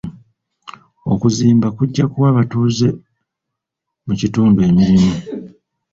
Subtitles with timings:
[1.13, 2.87] Okuzimba kujja kuwa abatuuze
[4.05, 5.11] mu kitundu emirimu.